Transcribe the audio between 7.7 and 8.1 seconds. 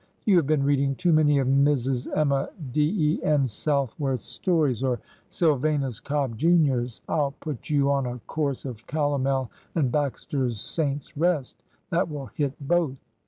on